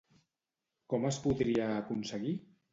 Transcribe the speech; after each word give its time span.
Com 0.95 1.05
es 1.11 1.21
podria 1.27 1.71
aconseguir? 1.77 2.37